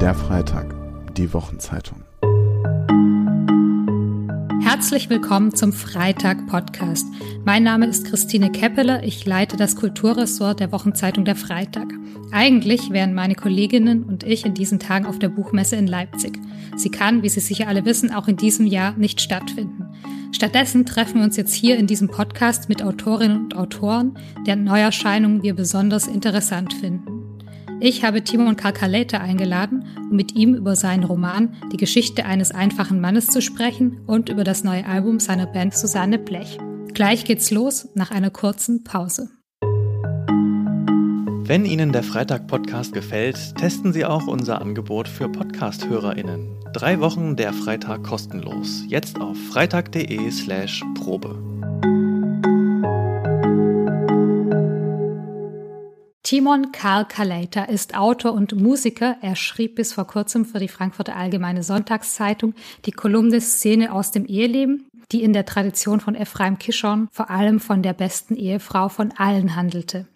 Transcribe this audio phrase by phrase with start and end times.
[0.00, 0.74] Der Freitag,
[1.16, 2.02] die Wochenzeitung.
[4.60, 7.06] Herzlich willkommen zum Freitag-Podcast.
[7.44, 9.04] Mein Name ist Christine Keppeler.
[9.04, 11.86] Ich leite das Kulturressort der Wochenzeitung Der Freitag.
[12.32, 16.40] Eigentlich wären meine Kolleginnen und ich in diesen Tagen auf der Buchmesse in Leipzig.
[16.76, 19.86] Sie kann, wie Sie sicher alle wissen, auch in diesem Jahr nicht stattfinden.
[20.32, 25.44] Stattdessen treffen wir uns jetzt hier in diesem Podcast mit Autorinnen und Autoren, deren Neuerscheinungen
[25.44, 27.13] wir besonders interessant finden.
[27.80, 33.00] Ich habe Timon Kalkalete eingeladen, um mit ihm über seinen Roman Die Geschichte eines einfachen
[33.00, 36.58] Mannes zu sprechen und über das neue Album seiner Band Susanne Blech.
[36.94, 39.30] Gleich geht's los nach einer kurzen Pause.
[41.46, 46.56] Wenn Ihnen der Freitag-Podcast gefällt, testen Sie auch unser Angebot für Podcast-HörerInnen.
[46.72, 48.84] Drei Wochen der Freitag kostenlos.
[48.88, 51.53] Jetzt auf freitag.de/slash Probe.
[56.24, 59.18] Timon Karl Kaleiter ist Autor und Musiker.
[59.20, 62.54] Er schrieb bis vor kurzem für die Frankfurter Allgemeine Sonntagszeitung
[62.86, 67.60] die Kolumne Szene aus dem Eheleben, die in der Tradition von Ephraim Kishon vor allem
[67.60, 70.06] von der besten Ehefrau von allen handelte.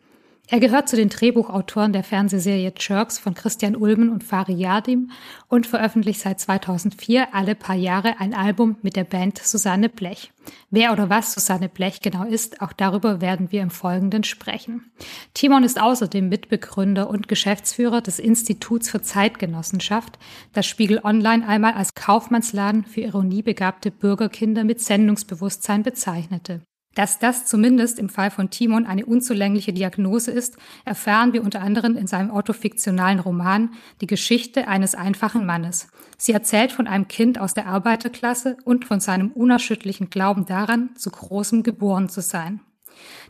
[0.50, 5.10] Er gehört zu den Drehbuchautoren der Fernsehserie Jerks von Christian Ulmen und Fari Yadim
[5.48, 10.32] und veröffentlicht seit 2004 alle paar Jahre ein Album mit der Band Susanne Blech.
[10.70, 14.90] Wer oder was Susanne Blech genau ist, auch darüber werden wir im Folgenden sprechen.
[15.34, 20.18] Timon ist außerdem Mitbegründer und Geschäftsführer des Instituts für Zeitgenossenschaft,
[20.54, 26.62] das Spiegel Online einmal als Kaufmannsladen für ironiebegabte Bürgerkinder mit Sendungsbewusstsein bezeichnete.
[26.98, 31.96] Dass das zumindest im Fall von Timon eine unzulängliche Diagnose ist, erfahren wir unter anderem
[31.96, 35.92] in seinem autofiktionalen Roman Die Geschichte eines einfachen Mannes.
[36.16, 41.10] Sie erzählt von einem Kind aus der Arbeiterklasse und von seinem unerschütterlichen Glauben daran, zu
[41.10, 42.62] großem geboren zu sein.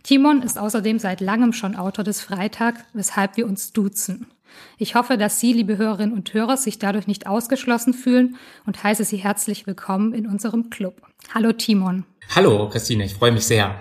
[0.02, 4.28] Timon ist außerdem seit langem schon Autor des Freitag, weshalb wir uns duzen.
[4.78, 9.04] Ich hoffe, dass Sie, liebe Hörerinnen und Hörer, sich dadurch nicht ausgeschlossen fühlen und heiße
[9.04, 11.02] Sie herzlich willkommen in unserem Club.
[11.34, 12.06] Hallo Timon.
[12.30, 13.80] Hallo Christine, ich freue mich sehr.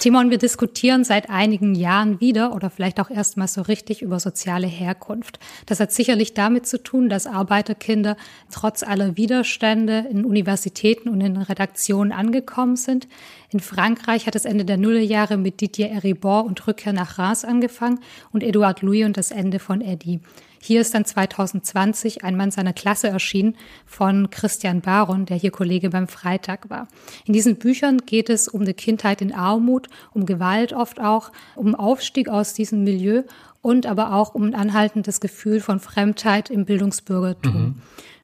[0.00, 4.68] Timon, wir diskutieren seit einigen Jahren wieder oder vielleicht auch erstmal so richtig über soziale
[4.68, 5.40] Herkunft.
[5.66, 8.16] Das hat sicherlich damit zu tun, dass Arbeiterkinder
[8.52, 13.08] trotz aller Widerstände in Universitäten und in Redaktionen angekommen sind.
[13.50, 17.98] In Frankreich hat es Ende der Nullerjahre mit Didier Eribor und Rückkehr nach Reims angefangen
[18.30, 20.20] und Edouard Louis und das Ende von Eddie.
[20.66, 23.54] Hier ist dann 2020 ein Mann seiner Klasse erschienen
[23.84, 26.88] von Christian Baron, der hier Kollege beim Freitag war.
[27.26, 31.74] In diesen Büchern geht es um die Kindheit in Armut, um Gewalt oft auch, um
[31.74, 33.24] Aufstieg aus diesem Milieu
[33.60, 37.52] und aber auch um ein anhaltendes Gefühl von Fremdheit im Bildungsbürgertum.
[37.52, 37.82] Mhm.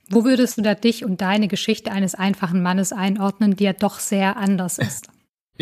[0.08, 3.98] Wo würdest du da dich und deine Geschichte eines einfachen Mannes einordnen, die ja doch
[3.98, 5.10] sehr anders ist?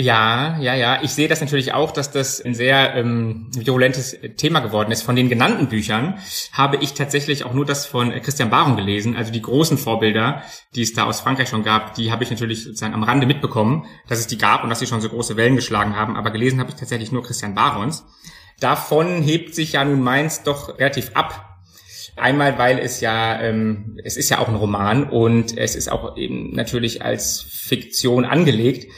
[0.00, 1.02] Ja, ja, ja.
[1.02, 5.02] Ich sehe das natürlich auch, dass das ein sehr ähm, virulentes Thema geworden ist.
[5.02, 6.20] Von den genannten Büchern
[6.52, 9.16] habe ich tatsächlich auch nur das von Christian Baron gelesen.
[9.16, 10.44] Also die großen Vorbilder,
[10.76, 13.86] die es da aus Frankreich schon gab, die habe ich natürlich sozusagen am Rande mitbekommen,
[14.06, 16.14] dass es die gab und dass sie schon so große Wellen geschlagen haben.
[16.14, 18.06] Aber gelesen habe ich tatsächlich nur Christian Barons.
[18.60, 21.47] Davon hebt sich ja nun meins doch relativ ab,
[22.18, 26.16] Einmal, weil es ja, ähm, es ist ja auch ein Roman und es ist auch
[26.16, 28.90] eben natürlich als Fiktion angelegt.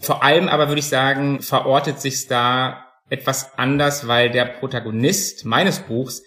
[0.00, 5.80] Vor allem aber würde ich sagen, verortet sich's da etwas anders, weil der Protagonist meines
[5.80, 6.22] Buchs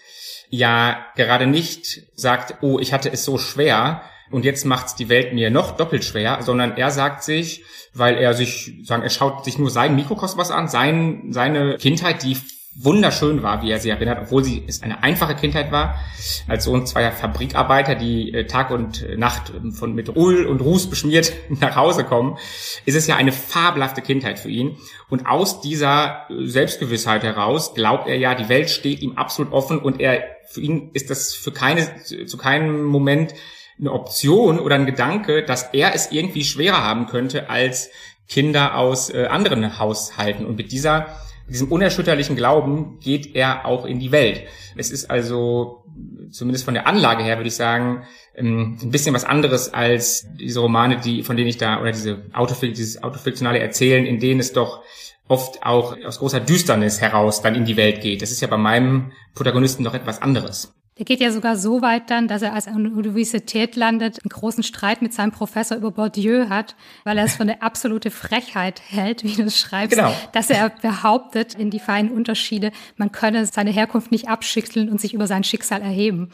[0.50, 4.02] ja gerade nicht sagt, oh, ich hatte es so schwer
[4.32, 7.64] und jetzt macht's die Welt mir noch doppelt schwer, sondern er sagt sich,
[7.94, 12.38] weil er sich, sagen, er schaut sich nur seinen Mikrokosmos an, sein, seine Kindheit, die
[12.74, 16.00] wunderschön war, wie er sie erinnert, obwohl sie es eine einfache Kindheit war,
[16.48, 20.90] als Sohn zweier Fabrikarbeiter, die äh, Tag und Nacht ähm, von mit Ull und Ruß
[20.90, 22.38] beschmiert nach Hause kommen,
[22.86, 24.78] ist es ja eine fabelhafte Kindheit für ihn.
[25.10, 29.80] Und aus dieser äh, Selbstgewissheit heraus glaubt er ja, die Welt steht ihm absolut offen
[29.80, 33.34] und er für ihn ist das für keine zu keinem Moment
[33.80, 37.90] eine Option oder ein Gedanke, dass er es irgendwie schwerer haben könnte als
[38.30, 40.46] Kinder aus äh, anderen Haushalten.
[40.46, 41.08] Und mit dieser
[41.52, 44.44] diesem unerschütterlichen Glauben geht er auch in die Welt.
[44.76, 45.84] Es ist also,
[46.32, 48.04] zumindest von der Anlage her, würde ich sagen,
[48.36, 52.24] ähm, ein bisschen was anderes als diese Romane, die, von denen ich da, oder diese
[52.34, 54.82] Autofik dieses autofiktionale Erzählen, in denen es doch
[55.28, 58.22] oft auch aus großer Düsternis heraus dann in die Welt geht.
[58.22, 60.74] Das ist ja bei meinem Protagonisten doch etwas anderes.
[60.98, 65.02] Der geht ja sogar so weit dann, dass er als Universität landet, einen großen Streit
[65.02, 69.34] mit seinem Professor über Bourdieu hat, weil er es für eine absolute Frechheit hält, wie
[69.36, 70.14] du es schreibst, genau.
[70.34, 75.14] dass er behauptet, in die feinen Unterschiede, man könne seine Herkunft nicht abschütteln und sich
[75.14, 76.30] über sein Schicksal erheben.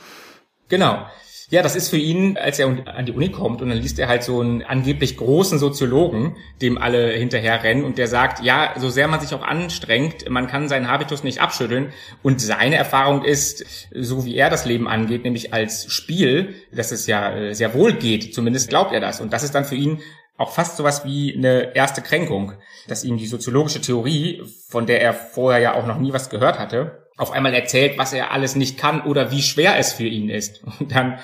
[0.69, 1.05] Genau.
[1.49, 4.09] Ja, das ist für ihn, als er an die Uni kommt und dann liest er
[4.09, 8.89] halt so einen angeblich großen Soziologen, dem alle hinterher rennen und der sagt, ja, so
[8.89, 11.93] sehr man sich auch anstrengt, man kann seinen Habitus nicht abschütteln.
[12.21, 17.07] Und seine Erfahrung ist, so wie er das Leben angeht, nämlich als Spiel, dass es
[17.07, 19.21] ja äh, sehr wohl geht, zumindest glaubt er das.
[19.21, 20.01] Und das ist dann für ihn
[20.37, 22.53] auch fast sowas wie eine erste Kränkung,
[22.89, 26.59] dass ihm die soziologische Theorie, von der er vorher ja auch noch nie was gehört
[26.59, 30.29] hatte, auf einmal erzählt, was er alles nicht kann oder wie schwer es für ihn
[30.29, 30.63] ist.
[30.79, 31.19] Und dann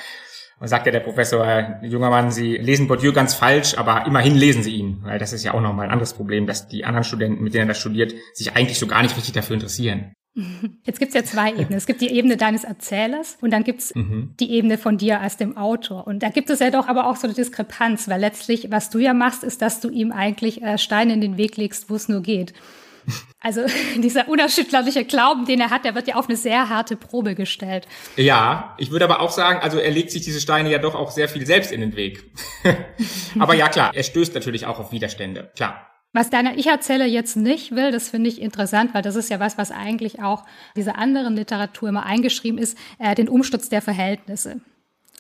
[0.59, 4.75] sagt ja der Professor, junger Mann, Sie lesen Bourdieu ganz falsch, aber immerhin lesen Sie
[4.75, 4.99] ihn.
[5.03, 7.65] Weil das ist ja auch nochmal ein anderes Problem, dass die anderen Studenten, mit denen
[7.65, 10.13] er das studiert, sich eigentlich so gar nicht richtig dafür interessieren.
[10.83, 11.73] Jetzt gibt's ja zwei Ebenen.
[11.73, 14.33] Es gibt die Ebene deines Erzählers und dann gibt's mhm.
[14.39, 16.07] die Ebene von dir als dem Autor.
[16.07, 18.99] Und da gibt es ja doch aber auch so eine Diskrepanz, weil letztlich, was du
[18.99, 22.09] ja machst, ist, dass du ihm eigentlich äh, Steine in den Weg legst, wo es
[22.09, 22.53] nur geht.
[23.39, 23.61] Also
[23.97, 27.87] dieser unerschütterliche Glauben, den er hat, der wird ja auf eine sehr harte Probe gestellt.
[28.15, 31.11] Ja, ich würde aber auch sagen, also er legt sich diese Steine ja doch auch
[31.11, 32.31] sehr viel selbst in den Weg.
[33.39, 35.89] aber ja, klar, er stößt natürlich auch auf Widerstände, klar.
[36.15, 39.57] Was deiner Ich-Erzähler jetzt nicht will, das finde ich interessant, weil das ist ja was,
[39.57, 40.45] was eigentlich auch
[40.75, 44.61] dieser anderen Literatur immer eingeschrieben ist, äh, den Umsturz der Verhältnisse.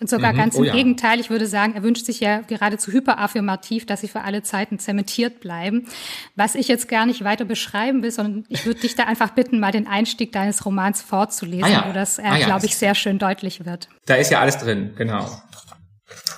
[0.01, 0.37] Und sogar mhm.
[0.37, 0.73] ganz im oh ja.
[0.73, 4.79] Gegenteil, ich würde sagen, er wünscht sich ja geradezu hyperaffirmativ, dass sie für alle Zeiten
[4.79, 5.87] zementiert bleiben.
[6.35, 9.59] Was ich jetzt gar nicht weiter beschreiben will, sondern ich würde dich da einfach bitten,
[9.59, 11.85] mal den Einstieg deines Romans vorzulesen, ah ja.
[11.87, 12.45] wo das, äh, ah ja.
[12.45, 13.87] glaube ich, sehr schön deutlich wird.
[14.05, 15.29] Da ist ja alles drin, genau.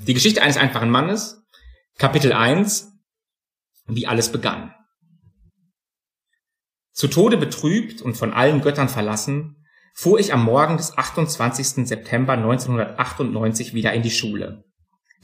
[0.06, 1.42] Die Geschichte eines einfachen Mannes,
[1.98, 2.92] Kapitel 1,
[3.88, 4.74] wie alles begann.
[6.92, 9.65] Zu Tode betrübt und von allen Göttern verlassen,
[9.96, 11.88] fuhr ich am Morgen des 28.
[11.88, 14.66] September 1998 wieder in die Schule.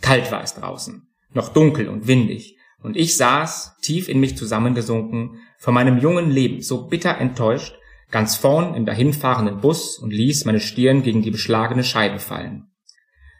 [0.01, 5.41] Kalt war es draußen, noch dunkel und windig, und ich saß, tief in mich zusammengesunken,
[5.59, 7.75] von meinem jungen Leben so bitter enttäuscht,
[8.09, 12.71] ganz vorn im dahinfahrenden Bus und ließ meine Stirn gegen die beschlagene Scheibe fallen.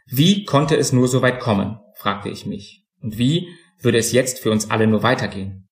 [0.06, 3.48] Wie konnte es nur so weit kommen, fragte ich mich, und wie
[3.80, 5.66] würde es jetzt für uns alle nur weitergehen?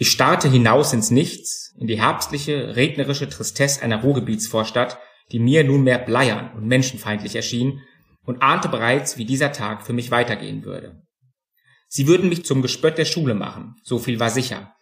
[0.00, 4.98] Ich starrte hinaus ins Nichts, in die herbstliche, regnerische Tristesse einer Ruhrgebietsvorstadt,
[5.32, 7.80] die mir nunmehr bleiern und menschenfeindlich erschien,
[8.24, 11.02] und ahnte bereits, wie dieser Tag für mich weitergehen würde.
[11.88, 14.74] Sie würden mich zum Gespött der Schule machen, so viel war sicher.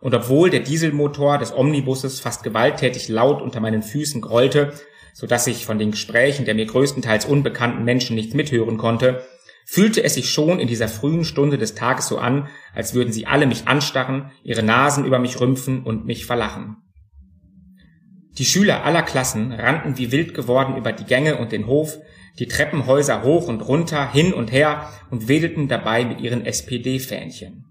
[0.00, 4.74] Und obwohl der Dieselmotor des Omnibusses fast gewalttätig laut unter meinen Füßen grollte,
[5.14, 9.24] so dass ich von den Gesprächen der mir größtenteils unbekannten Menschen nichts mithören konnte,
[9.70, 13.26] fühlte es sich schon in dieser frühen Stunde des Tages so an, als würden sie
[13.26, 16.78] alle mich anstarren, ihre Nasen über mich rümpfen und mich verlachen.
[18.38, 21.98] Die Schüler aller Klassen rannten wie wild geworden über die Gänge und den Hof,
[22.38, 27.66] die Treppenhäuser hoch und runter, hin und her und wedelten dabei mit ihren SPD-Fähnchen.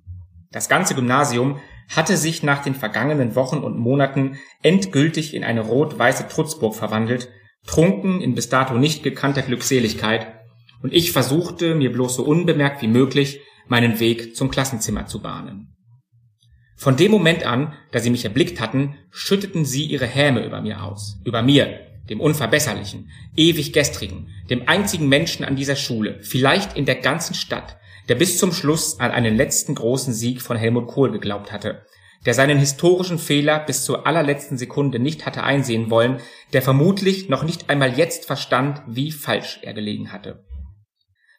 [0.52, 1.60] Das ganze Gymnasium
[1.90, 7.30] hatte sich nach den vergangenen Wochen und Monaten endgültig in eine rot-weiße Trutzburg verwandelt,
[7.66, 10.37] trunken in bis dato nicht gekannter Glückseligkeit
[10.82, 15.74] und ich versuchte, mir bloß so unbemerkt wie möglich meinen Weg zum Klassenzimmer zu bahnen.
[16.76, 20.84] Von dem Moment an, da sie mich erblickt hatten, schütteten sie ihre Häme über mir
[20.84, 21.80] aus, über mir,
[22.10, 27.78] dem Unverbesserlichen, ewig Gestrigen, dem einzigen Menschen an dieser Schule, vielleicht in der ganzen Stadt,
[28.08, 31.84] der bis zum Schluss an einen letzten großen Sieg von Helmut Kohl geglaubt hatte,
[32.26, 36.20] der seinen historischen Fehler bis zur allerletzten Sekunde nicht hatte einsehen wollen,
[36.54, 40.46] der vermutlich noch nicht einmal jetzt verstand, wie falsch er gelegen hatte.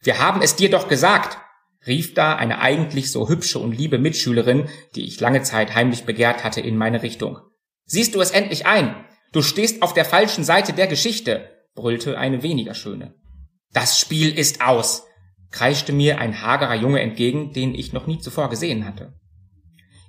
[0.02, 1.38] Wir haben es dir doch gesagt,
[1.86, 6.44] rief da eine eigentlich so hübsche und liebe Mitschülerin, die ich lange Zeit heimlich begehrt
[6.44, 7.38] hatte, in meine Richtung.
[7.84, 8.94] Siehst du es endlich ein?
[9.32, 13.14] Du stehst auf der falschen Seite der Geschichte, brüllte eine weniger schöne.
[13.72, 15.04] Das Spiel ist aus,
[15.50, 19.14] kreischte mir ein hagerer Junge entgegen, den ich noch nie zuvor gesehen hatte.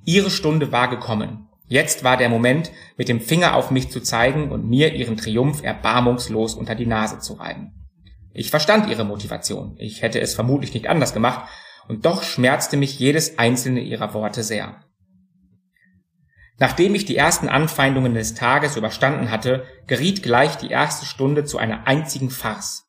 [0.05, 1.47] Ihre Stunde war gekommen.
[1.67, 5.63] Jetzt war der Moment, mit dem Finger auf mich zu zeigen und mir ihren Triumph
[5.63, 7.78] erbarmungslos unter die Nase zu reiben.
[8.33, 9.75] Ich verstand ihre Motivation.
[9.77, 11.49] Ich hätte es vermutlich nicht anders gemacht,
[11.87, 14.83] und doch schmerzte mich jedes einzelne ihrer Worte sehr.
[16.59, 21.57] Nachdem ich die ersten Anfeindungen des Tages überstanden hatte, geriet gleich die erste Stunde zu
[21.57, 22.88] einer einzigen Farce.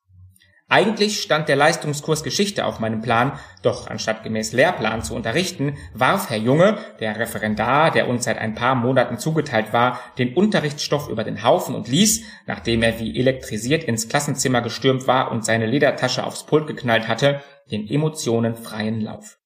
[0.73, 6.31] Eigentlich stand der Leistungskurs Geschichte auf meinem Plan, doch anstatt gemäß Lehrplan zu unterrichten, warf
[6.31, 11.25] Herr Junge, der Referendar, der uns seit ein paar Monaten zugeteilt war, den Unterrichtsstoff über
[11.25, 16.23] den Haufen und ließ, nachdem er wie elektrisiert ins Klassenzimmer gestürmt war und seine Ledertasche
[16.23, 17.41] aufs Pult geknallt hatte,
[17.73, 19.39] den Emotionen freien Lauf.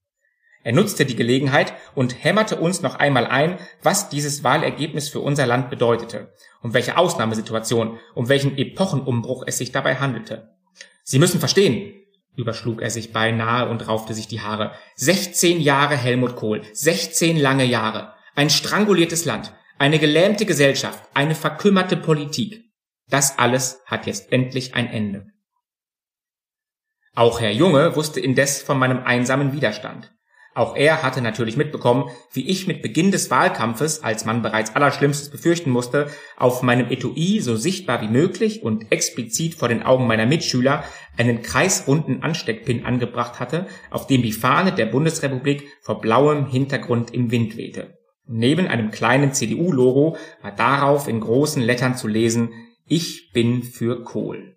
[0.63, 5.47] Er nutzte die Gelegenheit und hämmerte uns noch einmal ein, was dieses Wahlergebnis für unser
[5.47, 10.54] Land bedeutete, um welche Ausnahmesituation, um welchen Epochenumbruch es sich dabei handelte.
[11.05, 11.95] Sie müssen verstehen,
[12.35, 14.73] überschlug er sich beinahe und raufte sich die Haare.
[14.97, 21.97] 16 Jahre Helmut Kohl, 16 lange Jahre, ein stranguliertes Land, eine gelähmte Gesellschaft, eine verkümmerte
[21.97, 22.65] Politik.
[23.09, 25.27] Das alles hat jetzt endlich ein Ende.
[27.15, 30.14] Auch Herr Junge wusste indes von meinem einsamen Widerstand.
[30.55, 35.31] Auch er hatte natürlich mitbekommen, wie ich mit Beginn des Wahlkampfes, als man bereits Allerschlimmstes
[35.31, 36.07] befürchten musste,
[36.37, 40.85] auf meinem Etui so sichtbar wie möglich und explizit vor den Augen meiner Mitschüler
[41.17, 47.33] einen kreisrunden Ansteckpin angebracht hatte, auf dem die Fahne der Bundesrepublik vor blauem Hintergrund im
[47.33, 47.99] Wind wehte.
[48.27, 52.51] Neben einem kleinen CDU-Logo war darauf in großen Lettern zu lesen,
[52.87, 54.54] ich bin für Kohl.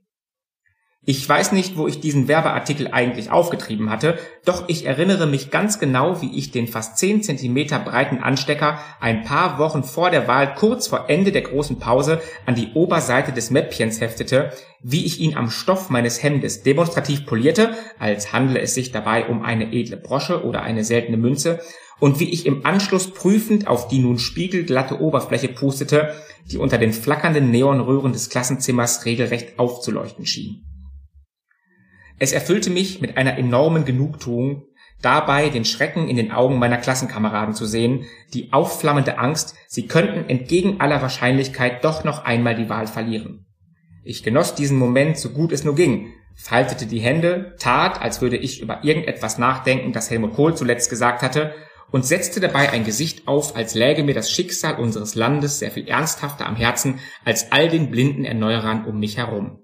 [1.09, 5.79] Ich weiß nicht, wo ich diesen Werbeartikel eigentlich aufgetrieben hatte, doch ich erinnere mich ganz
[5.79, 10.53] genau, wie ich den fast 10 Zentimeter breiten Anstecker ein paar Wochen vor der Wahl
[10.55, 14.51] kurz vor Ende der großen Pause an die Oberseite des Mäppchens heftete,
[14.83, 19.43] wie ich ihn am Stoff meines Hemdes demonstrativ polierte, als handle es sich dabei um
[19.43, 21.61] eine edle Brosche oder eine seltene Münze,
[22.01, 26.13] und wie ich im Anschluss prüfend auf die nun spiegelglatte Oberfläche pustete,
[26.51, 30.65] die unter den flackernden Neonröhren des Klassenzimmers regelrecht aufzuleuchten schien.
[32.19, 34.63] Es erfüllte mich mit einer enormen Genugtuung,
[35.01, 40.27] dabei den Schrecken in den Augen meiner Klassenkameraden zu sehen, die aufflammende Angst, sie könnten
[40.29, 43.45] entgegen aller Wahrscheinlichkeit doch noch einmal die Wahl verlieren.
[44.03, 48.37] Ich genoss diesen Moment so gut es nur ging, faltete die Hände, tat, als würde
[48.37, 51.53] ich über irgendetwas nachdenken, das Helmut Kohl zuletzt gesagt hatte,
[51.91, 55.87] und setzte dabei ein Gesicht auf, als läge mir das Schicksal unseres Landes sehr viel
[55.87, 59.59] ernsthafter am Herzen als all den blinden Erneuerern um mich herum.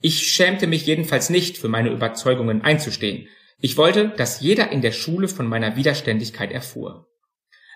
[0.00, 3.28] Ich schämte mich jedenfalls nicht, für meine Überzeugungen einzustehen.
[3.58, 7.08] Ich wollte, dass jeder in der Schule von meiner Widerständigkeit erfuhr.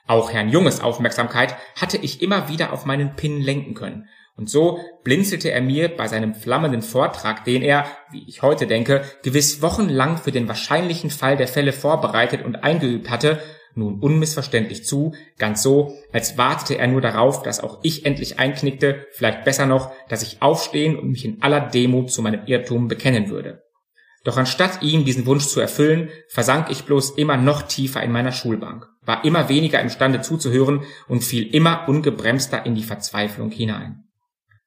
[0.06, 4.08] Auch Herrn Junges Aufmerksamkeit hatte ich immer wieder auf meinen Pin lenken können.
[4.36, 9.04] Und so blinzelte er mir bei seinem flammenden Vortrag, den er, wie ich heute denke,
[9.22, 13.40] gewiss wochenlang für den wahrscheinlichen Fall der Fälle vorbereitet und eingeübt hatte,
[13.74, 19.06] nun unmissverständlich zu, ganz so, als wartete er nur darauf, dass auch ich endlich einknickte,
[19.12, 23.30] vielleicht besser noch, dass ich aufstehen und mich in aller Demut zu meinem Irrtum bekennen
[23.30, 23.62] würde.
[24.24, 28.32] Doch anstatt ihm diesen Wunsch zu erfüllen, versank ich bloß immer noch tiefer in meiner
[28.32, 34.04] Schulbank, war immer weniger imstande zuzuhören und fiel immer ungebremster in die Verzweiflung hinein.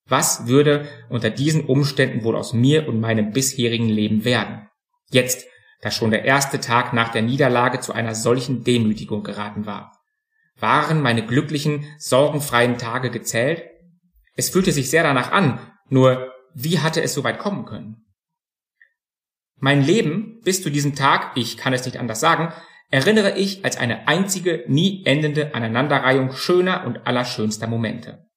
[0.07, 4.67] Was würde unter diesen Umständen wohl aus mir und meinem bisherigen Leben werden?
[5.11, 5.47] Jetzt,
[5.83, 9.99] da schon der erste Tag nach der Niederlage zu einer solchen Demütigung geraten war.
[10.57, 13.63] Waren meine glücklichen, sorgenfreien Tage gezählt?
[14.37, 15.59] Es fühlte sich sehr danach an,
[15.89, 18.05] nur wie hatte es so weit kommen können?
[19.57, 22.53] Mein Leben bis zu diesem Tag, ich kann es nicht anders sagen,
[22.89, 28.29] erinnere ich als eine einzige, nie endende Aneinanderreihung schöner und allerschönster Momente.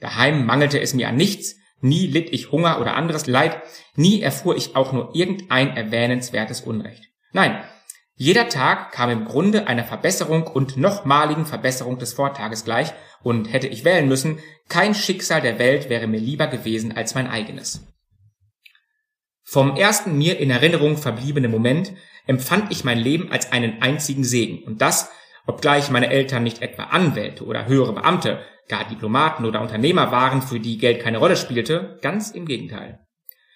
[0.00, 3.62] Daheim mangelte es mir an nichts, Nie litt ich Hunger oder anderes Leid,
[3.94, 7.04] nie erfuhr ich auch nur irgendein erwähnenswertes Unrecht.
[7.32, 7.62] Nein,
[8.16, 12.92] jeder Tag kam im Grunde einer Verbesserung und nochmaligen Verbesserung des Vortages gleich,
[13.22, 17.28] und hätte ich wählen müssen, kein Schicksal der Welt wäre mir lieber gewesen als mein
[17.28, 17.84] eigenes.
[19.42, 21.92] Vom ersten mir in Erinnerung verbliebenen Moment
[22.26, 25.10] empfand ich mein Leben als einen einzigen Segen, und das,
[25.46, 30.60] obgleich meine Eltern nicht etwa Anwälte oder höhere Beamte, gar Diplomaten oder Unternehmer waren, für
[30.60, 33.00] die Geld keine Rolle spielte, ganz im Gegenteil.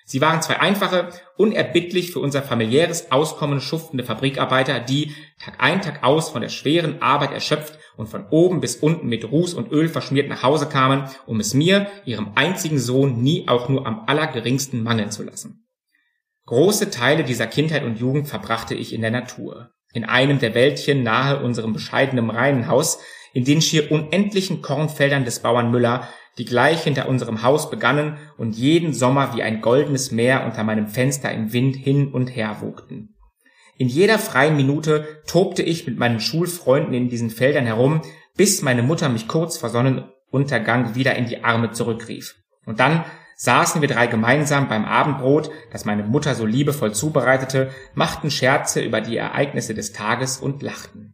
[0.04, 6.02] Sie waren zwei einfache, unerbittlich für unser familiäres Auskommen schuftende Fabrikarbeiter, die Tag ein, Tag
[6.02, 9.88] aus von der schweren Arbeit erschöpft und von oben bis unten mit Ruß und Öl
[9.88, 14.82] verschmiert nach Hause kamen, um es mir, ihrem einzigen Sohn, nie auch nur am allergeringsten
[14.82, 15.66] mangeln zu lassen.
[16.46, 19.70] Große Teile dieser Kindheit und Jugend verbrachte ich in der Natur.
[19.94, 22.98] In einem der Wäldchen nahe unserem bescheidenen Reihenhaus,
[23.32, 26.08] in den schier unendlichen Kornfeldern des Bauern Müller,
[26.38, 30.86] die gleich hinter unserem Haus begannen und jeden Sommer wie ein goldenes Meer unter meinem
[30.86, 33.14] Fenster im Wind hin und her wogten.
[33.76, 38.02] In jeder freien Minute tobte ich mit meinen Schulfreunden in diesen Feldern herum,
[38.36, 42.36] bis meine Mutter mich kurz vor Sonnenuntergang wieder in die Arme zurückrief.
[42.64, 43.04] Und dann
[43.36, 49.00] saßen wir drei gemeinsam beim Abendbrot, das meine Mutter so liebevoll zubereitete, machten Scherze über
[49.00, 51.12] die Ereignisse des Tages und lachten.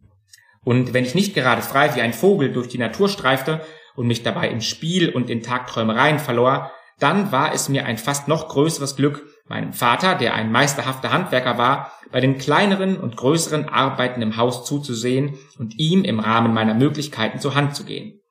[0.69, 3.61] Und wenn ich nicht gerade frei wie ein Vogel durch die Natur streifte
[3.95, 8.27] und mich dabei in Spiel und in Tagträumereien verlor, dann war es mir ein fast
[8.27, 13.67] noch größeres Glück, meinem Vater, der ein meisterhafter Handwerker war, bei den kleineren und größeren
[13.67, 18.21] Arbeiten im Haus zuzusehen und ihm im Rahmen meiner Möglichkeiten zur Hand zu gehen.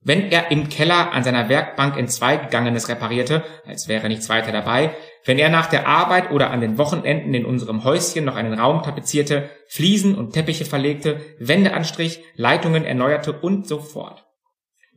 [0.00, 4.52] Wenn er im Keller an seiner Werkbank in zwei Gegangenes reparierte, als wäre nichts weiter
[4.52, 8.54] dabei, wenn er nach der Arbeit oder an den Wochenenden in unserem Häuschen noch einen
[8.54, 14.24] Raum tapezierte, Fliesen und Teppiche verlegte, Wände anstrich, Leitungen erneuerte und so fort.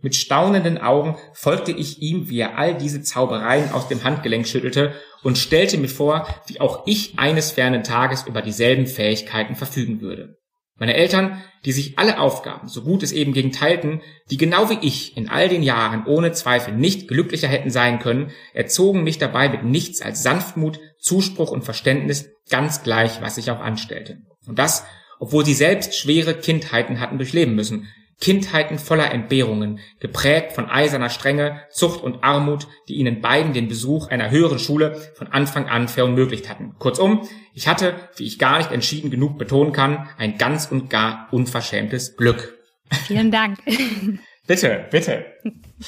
[0.02, 4.94] Mit staunenden Augen folgte ich ihm, wie er all diese Zaubereien aus dem Handgelenk schüttelte
[5.24, 10.38] und stellte mir vor, wie auch ich eines fernen Tages über dieselben Fähigkeiten verfügen würde.
[10.78, 14.86] Meine Eltern, die sich alle Aufgaben, so gut es eben ging, teilten, die genau wie
[14.86, 19.48] ich in all den Jahren ohne Zweifel nicht glücklicher hätten sein können, erzogen mich dabei
[19.48, 24.18] mit nichts als Sanftmut, Zuspruch und Verständnis, ganz gleich, was ich auch anstellte.
[24.48, 24.86] Und das,
[25.20, 27.88] obwohl sie selbst schwere Kindheiten hatten durchleben müssen,
[28.22, 34.08] Kindheiten voller Entbehrungen, geprägt von eiserner Strenge, Zucht und Armut, die ihnen beiden den Besuch
[34.08, 36.76] einer höheren Schule von Anfang an verunmöglicht hatten.
[36.80, 41.28] Kurzum, ich hatte, wie ich gar nicht entschieden genug betonen kann, ein ganz und gar
[41.32, 42.58] unverschämtes Glück.
[43.06, 43.60] Vielen Dank.
[44.48, 45.26] bitte, bitte.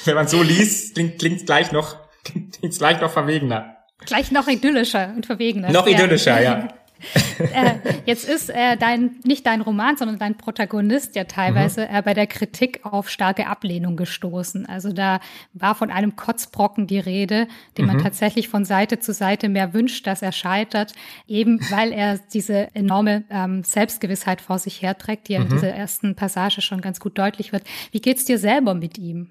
[0.04, 3.76] Wenn man so liest, klingt es gleich noch, klingt gleich noch verwegener.
[4.04, 5.72] Gleich noch idyllischer und verwegener.
[5.72, 6.68] Noch idyllischer, ja.
[7.38, 7.74] äh,
[8.06, 11.94] jetzt ist äh, dein nicht dein Roman, sondern dein Protagonist ja teilweise mhm.
[11.94, 14.66] äh, bei der Kritik auf starke Ablehnung gestoßen.
[14.66, 15.20] Also da
[15.52, 17.92] war von einem Kotzbrocken die Rede, den mhm.
[17.92, 20.92] man tatsächlich von Seite zu Seite mehr wünscht, dass er scheitert,
[21.26, 25.46] eben weil er diese enorme ähm, Selbstgewissheit vor sich herträgt, die ja mhm.
[25.46, 27.64] in dieser ersten Passage schon ganz gut deutlich wird.
[27.92, 29.30] Wie geht's dir selber mit ihm?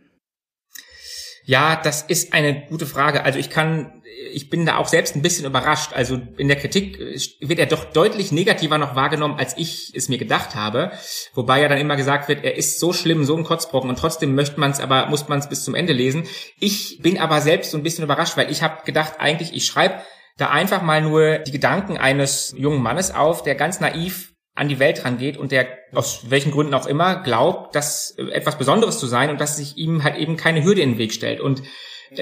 [1.48, 3.24] Ja, das ist eine gute Frage.
[3.24, 5.94] Also ich kann, ich bin da auch selbst ein bisschen überrascht.
[5.94, 7.00] Also in der Kritik
[7.40, 10.92] wird er doch deutlich negativer noch wahrgenommen, als ich es mir gedacht habe.
[11.34, 14.36] Wobei ja dann immer gesagt wird, er ist so schlimm, so ein Kotzbrocken und trotzdem
[14.36, 16.26] möchte man es, aber muss man es bis zum Ende lesen.
[16.60, 20.02] Ich bin aber selbst so ein bisschen überrascht, weil ich habe gedacht, eigentlich, ich schreibe
[20.36, 24.80] da einfach mal nur die Gedanken eines jungen Mannes auf, der ganz naiv an die
[24.80, 29.30] Welt rangeht und der aus welchen Gründen auch immer glaubt, das etwas Besonderes zu sein
[29.30, 31.40] und dass sich ihm halt eben keine Hürde in den Weg stellt.
[31.40, 31.62] Und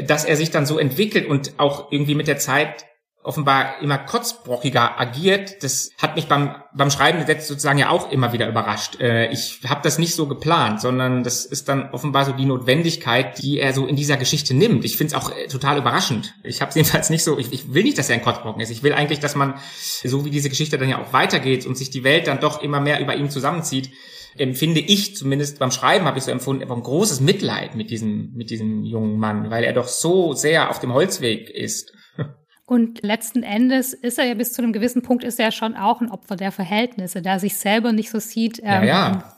[0.03, 2.85] dass er sich dann so entwickelt und auch irgendwie mit der Zeit
[3.25, 8.11] offenbar immer kotzbrockiger agiert, das hat mich beim, beim Schreiben des Sätze sozusagen ja auch
[8.11, 8.99] immer wieder überrascht.
[8.99, 13.41] Äh, ich habe das nicht so geplant, sondern das ist dann offenbar so die Notwendigkeit,
[13.41, 14.85] die er so in dieser Geschichte nimmt.
[14.85, 16.35] Ich finde es auch äh, total überraschend.
[16.43, 18.69] Ich habe jedenfalls nicht so, ich, ich, will nicht, dass er ein Kotzbrocken ist.
[18.69, 19.55] Ich will eigentlich, dass man,
[20.03, 22.79] so wie diese Geschichte dann ja auch weitergeht und sich die Welt dann doch immer
[22.79, 23.89] mehr über ihn zusammenzieht,
[24.37, 28.33] empfinde ich zumindest beim Schreiben habe ich so empfunden, einfach ein großes Mitleid mit diesem,
[28.33, 31.93] mit diesem jungen Mann, weil er doch so sehr auf dem Holzweg ist.
[32.65, 36.01] Und letzten Endes ist er ja bis zu einem gewissen Punkt ist er schon auch
[36.01, 38.59] ein Opfer der Verhältnisse, da er sich selber nicht so sieht.
[38.59, 39.34] Ähm, ja, ja.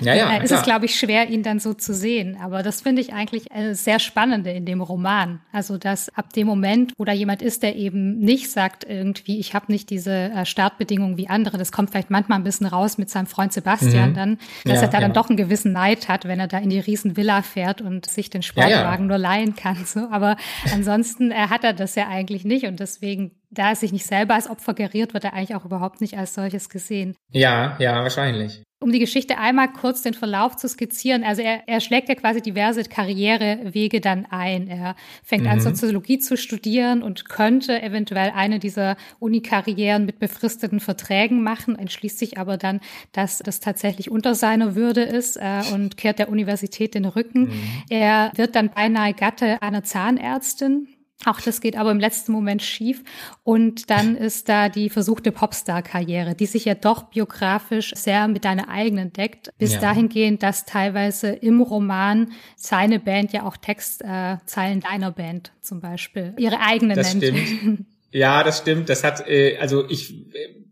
[0.00, 0.60] Ja, ja, ist klar.
[0.60, 2.36] es, glaube ich, schwer, ihn dann so zu sehen.
[2.40, 5.40] Aber das finde ich eigentlich sehr Spannende in dem Roman.
[5.52, 9.54] Also, dass ab dem Moment, wo da jemand ist, der eben nicht sagt irgendwie, ich
[9.54, 13.10] habe nicht diese äh, Startbedingungen wie andere, das kommt vielleicht manchmal ein bisschen raus mit
[13.10, 14.14] seinem Freund Sebastian mhm.
[14.14, 15.00] dann, dass ja, er da ja.
[15.00, 18.30] dann doch einen gewissen Neid hat, wenn er da in die Riesenvilla fährt und sich
[18.30, 19.84] den Sportwagen nur leihen kann.
[19.84, 20.08] So.
[20.10, 20.36] Aber
[20.72, 24.34] ansonsten äh, hat er das ja eigentlich nicht und deswegen da er sich nicht selber
[24.34, 27.14] als Opfer geriert, wird er eigentlich auch überhaupt nicht als solches gesehen.
[27.30, 31.24] Ja, ja, wahrscheinlich um die Geschichte einmal kurz den Verlauf zu skizzieren.
[31.24, 34.68] Also er, er schlägt ja quasi diverse Karrierewege dann ein.
[34.68, 35.48] Er fängt mhm.
[35.52, 42.18] an, Soziologie zu studieren und könnte eventuell eine dieser Unikarrieren mit befristeten Verträgen machen, entschließt
[42.18, 42.80] sich aber dann,
[43.12, 47.44] dass das tatsächlich unter seiner Würde ist äh, und kehrt der Universität den Rücken.
[47.44, 47.52] Mhm.
[47.88, 50.88] Er wird dann beinahe Gatte einer Zahnärztin
[51.26, 53.02] auch das geht aber im letzten Moment schief.
[53.42, 58.68] Und dann ist da die versuchte Popstar-Karriere, die sich ja doch biografisch sehr mit deiner
[58.68, 59.50] eigenen deckt.
[59.58, 59.80] Bis ja.
[59.80, 66.34] dahingehend, dass teilweise im Roman seine Band ja auch Textzeilen äh, deiner Band zum Beispiel
[66.38, 67.38] ihre eigene das nennt.
[67.38, 67.86] Stimmt.
[68.14, 68.88] Ja, das stimmt.
[68.88, 70.63] Das hat, äh, also ich, äh,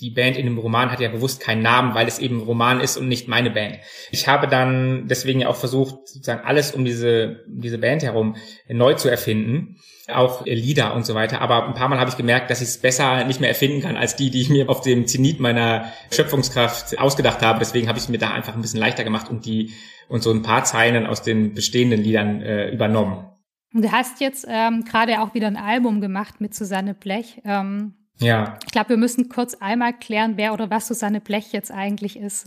[0.00, 2.98] die Band in dem Roman hat ja bewusst keinen Namen, weil es eben Roman ist
[2.98, 3.78] und nicht meine Band.
[4.10, 8.36] Ich habe dann deswegen ja auch versucht, sozusagen alles um diese, diese Band herum
[8.68, 9.76] neu zu erfinden.
[10.08, 11.40] Auch Lieder und so weiter.
[11.40, 13.96] Aber ein paar Mal habe ich gemerkt, dass ich es besser nicht mehr erfinden kann,
[13.96, 17.58] als die, die ich mir auf dem Zenit meiner Schöpfungskraft ausgedacht habe.
[17.58, 19.72] Deswegen habe ich es mir da einfach ein bisschen leichter gemacht und die
[20.08, 23.26] und so ein paar Zeilen aus den bestehenden Liedern äh, übernommen.
[23.72, 27.40] Du hast jetzt ähm, gerade auch wieder ein Album gemacht mit Susanne Blech.
[27.44, 28.58] Ähm ja.
[28.64, 32.46] Ich glaube, wir müssen kurz einmal klären, wer oder was Susanne Blech jetzt eigentlich ist.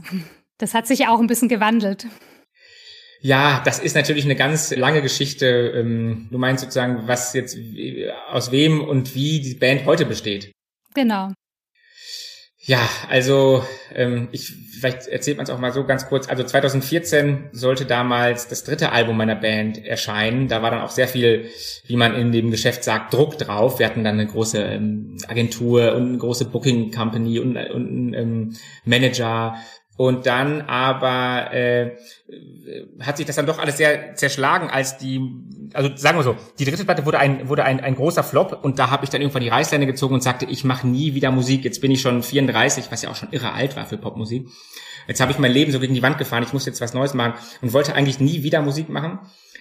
[0.57, 2.05] Das hat sich ja auch ein bisschen gewandelt.
[3.21, 5.45] Ja, das ist natürlich eine ganz lange Geschichte.
[5.75, 7.57] Ähm, du meinst sozusagen, was jetzt
[8.29, 10.51] aus wem und wie die Band heute besteht.
[10.93, 11.31] Genau.
[12.69, 13.63] Ja, also
[13.95, 16.29] ähm, ich vielleicht erzählt man es auch mal so ganz kurz.
[16.29, 20.47] Also 2014 sollte damals das dritte Album meiner Band erscheinen.
[20.47, 21.49] Da war dann auch sehr viel,
[21.87, 23.79] wie man in dem Geschäft sagt, Druck drauf.
[23.79, 28.13] Wir hatten dann eine große ähm, Agentur und eine große Booking Company und, und einen
[28.13, 28.55] ähm,
[28.85, 29.55] Manager
[29.99, 31.97] und dann aber äh,
[33.01, 35.19] hat sich das dann doch alles sehr zerschlagen, als die,
[35.73, 38.79] also sagen wir so, die dritte Platte wurde ein wurde ein, ein großer Flop und
[38.79, 41.65] da habe ich dann irgendwann die Reißleine gezogen und sagte, ich mache nie wieder Musik.
[41.65, 44.47] Jetzt bin ich schon 34, was ja auch schon irre alt war für Popmusik.
[45.09, 46.43] Jetzt habe ich mein Leben so gegen die Wand gefahren.
[46.43, 49.19] Ich muss jetzt was Neues machen und wollte eigentlich nie wieder Musik machen.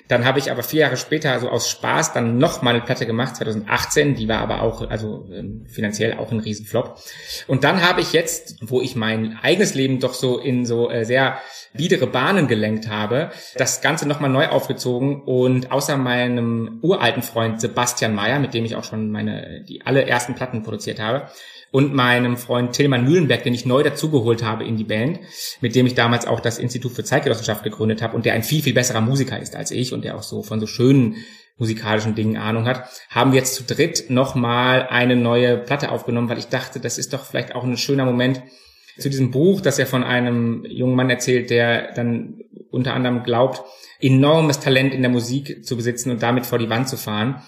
[0.08, 3.06] Dann habe ich aber vier Jahre später, also aus Spaß, dann noch mal eine Platte
[3.06, 4.14] gemacht, 2018.
[4.14, 6.98] Die war aber auch, also ähm, finanziell auch ein Riesenflop.
[7.46, 11.04] Und dann habe ich jetzt, wo ich mein eigenes Leben doch so in so äh,
[11.04, 11.38] sehr
[11.74, 18.14] biedere Bahnen gelenkt habe, das Ganze nochmal neu aufgezogen und außer meinem uralten Freund Sebastian
[18.14, 21.28] Mayer, mit dem ich auch schon meine, die alle ersten Platten produziert habe,
[21.70, 25.20] und meinem Freund Tillmann Mühlenberg, den ich neu dazugeholt habe in die Band,
[25.60, 28.62] mit dem ich damals auch das Institut für Zeitgenossenschaft gegründet habe und der ein viel,
[28.62, 31.16] viel besserer Musiker ist als ich und der auch so von so schönen
[31.58, 36.38] musikalischen Dingen Ahnung hat, haben wir jetzt zu dritt nochmal eine neue Platte aufgenommen, weil
[36.38, 38.42] ich dachte, das ist doch vielleicht auch ein schöner Moment
[38.98, 43.62] zu diesem Buch, das er von einem jungen Mann erzählt, der dann unter anderem glaubt,
[44.00, 47.42] enormes Talent in der Musik zu besitzen und damit vor die Wand zu fahren,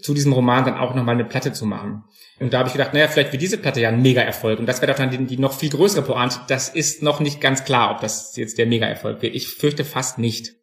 [0.00, 2.04] zu diesem Roman dann auch nochmal eine Platte zu machen.
[2.40, 4.58] Und da habe ich gedacht, naja, vielleicht wird diese Platte ja ein Mega-Erfolg.
[4.58, 6.40] Und das wäre doch dann die, die, noch viel größere Pointe.
[6.48, 9.34] Das ist noch nicht ganz klar, ob das jetzt der Mega-Erfolg wird.
[9.34, 10.54] Ich fürchte fast nicht.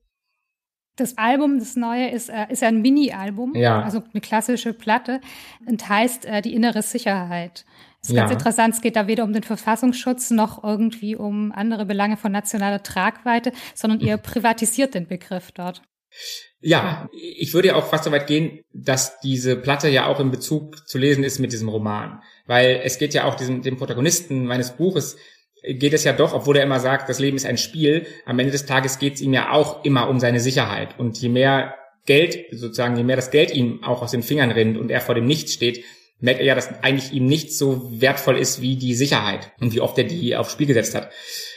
[0.96, 3.84] Das Album, das neue, ist, äh, ist ein Mini-Album, ja.
[3.84, 5.22] also eine klassische Platte
[5.68, 7.66] und heißt äh, Die innere Sicherheit.
[8.02, 8.22] Das ist ja.
[8.24, 8.74] ganz interessant.
[8.74, 13.52] Es geht da weder um den Verfassungsschutz noch irgendwie um andere Belange von nationaler Tragweite,
[13.76, 15.84] sondern ihr privatisiert den Begriff dort.
[16.60, 20.32] Ja, ich würde ja auch fast so weit gehen, dass diese Platte ja auch in
[20.32, 22.22] Bezug zu lesen ist mit diesem Roman.
[22.46, 25.18] Weil es geht ja auch diesem, dem Protagonisten meines Buches,
[25.64, 28.52] geht es ja doch, obwohl er immer sagt, das Leben ist ein Spiel, am Ende
[28.52, 30.98] des Tages geht es ihm ja auch immer um seine Sicherheit.
[30.98, 31.76] Und je mehr
[32.06, 35.16] Geld, sozusagen, je mehr das Geld ihm auch aus den Fingern rinnt und er vor
[35.16, 35.84] dem Nichts steht,
[36.20, 39.82] merkt er ja, dass eigentlich ihm nichts so wertvoll ist wie die Sicherheit und wie
[39.82, 41.12] oft er die aufs Spiel gesetzt hat.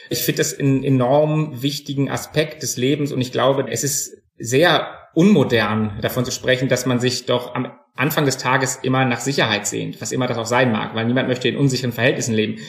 [0.09, 4.97] Ich finde das einen enorm wichtigen Aspekt des Lebens und ich glaube, es ist sehr
[5.13, 9.67] unmodern davon zu sprechen, dass man sich doch am Anfang des Tages immer nach Sicherheit
[9.67, 12.59] sehnt, was immer das auch sein mag, weil niemand möchte in unsicheren Verhältnissen leben.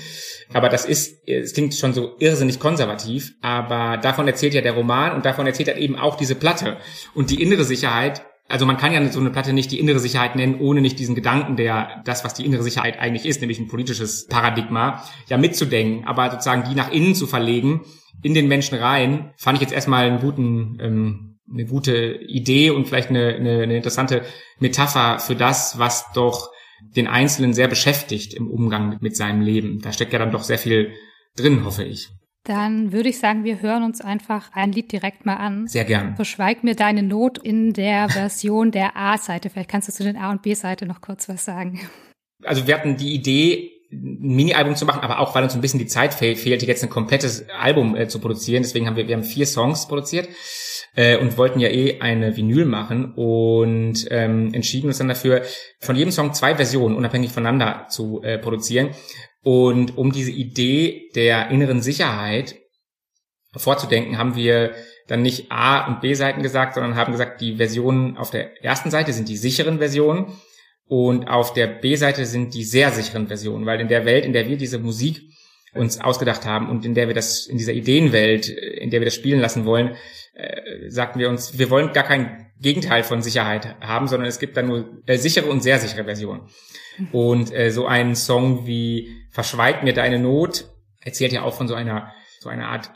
[0.53, 5.15] Aber das ist, es klingt schon so irrsinnig konservativ, aber davon erzählt ja der Roman
[5.15, 6.77] und davon erzählt er eben auch diese Platte.
[7.15, 10.37] Und die innere Sicherheit, also man kann ja so eine Platte nicht die innere Sicherheit
[10.37, 13.69] nennen, ohne nicht diesen Gedanken, der das, was die innere Sicherheit eigentlich ist, nämlich ein
[13.69, 17.83] politisches Paradigma, ja mitzudenken, aber sozusagen die nach innen zu verlegen,
[18.23, 22.89] in den Menschen rein, fand ich jetzt erstmal einen guten ähm, eine gute Idee und
[22.89, 24.23] vielleicht eine, eine, eine interessante
[24.59, 26.51] Metapher für das, was doch
[26.97, 29.81] den Einzelnen sehr beschäftigt im Umgang mit seinem Leben.
[29.81, 30.93] Da steckt ja dann doch sehr viel
[31.37, 32.09] drin, hoffe ich.
[32.45, 35.69] Dann würde ich sagen, wir hören uns einfach ein Lied direkt mal an.
[35.69, 36.17] Sehr gern.
[36.17, 39.49] Verschweig mir deine Not in der Version der A-Seite.
[39.49, 41.81] Vielleicht kannst du zu den A- und B-Seite noch kurz was sagen.
[42.45, 45.79] Also wir hatten die Idee, ein Mini-Album zu machen, aber auch weil uns ein bisschen
[45.79, 48.63] die Zeit fehlte, jetzt ein komplettes Album äh, zu produzieren.
[48.63, 50.29] Deswegen haben wir, wir haben vier Songs produziert
[50.95, 55.43] äh, und wollten ja eh eine Vinyl machen und ähm, entschieden uns dann dafür,
[55.81, 58.91] von jedem Song zwei Versionen unabhängig voneinander zu äh, produzieren.
[59.43, 62.57] Und um diese Idee der inneren Sicherheit
[63.57, 64.73] vorzudenken, haben wir
[65.09, 69.13] dann nicht A- und B-Seiten gesagt, sondern haben gesagt, die Versionen auf der ersten Seite
[69.13, 70.33] sind die sicheren Versionen
[70.87, 74.49] und auf der B-Seite sind die sehr sicheren Versionen, weil in der Welt, in der
[74.49, 75.23] wir diese Musik
[75.75, 79.15] uns ausgedacht haben und in der wir das, in dieser Ideenwelt, in der wir das
[79.15, 79.97] spielen lassen wollen,
[80.35, 84.57] äh, sagten wir uns, wir wollen gar kein Gegenteil von Sicherheit haben, sondern es gibt
[84.57, 86.43] dann nur äh, sichere und sehr sichere Versionen.
[87.11, 90.67] Und äh, so ein Song wie Verschweig mir deine Not
[91.01, 92.93] erzählt ja auch von so einer, so einer Art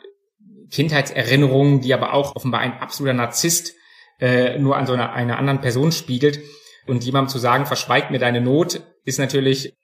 [0.71, 3.75] Kindheitserinnerung, die aber auch offenbar ein absoluter Narzisst
[4.21, 6.41] äh, nur an so einer, einer anderen Person spiegelt.
[6.87, 9.75] Und jemandem zu sagen, verschweig mir deine Not, ist natürlich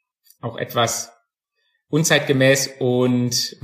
[0.40, 1.12] auch etwas
[1.88, 3.56] unzeitgemäß und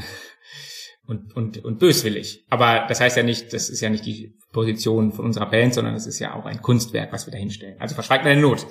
[1.09, 2.45] und, und, und böswillig.
[2.51, 5.95] Aber das heißt ja nicht, das ist ja nicht die Position von unserer Band, sondern
[5.95, 7.77] es ist ja auch ein Kunstwerk, was wir da hinstellen.
[7.81, 8.67] Also verschweigt meine Not.